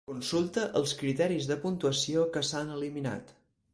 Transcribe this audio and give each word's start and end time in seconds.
Consulta 0.09 0.61
els 0.79 0.93
criteris 1.01 1.49
de 1.51 1.57
puntuació 1.67 2.25
que 2.37 2.47
s'han 2.51 2.77
eliminat. 2.79 3.37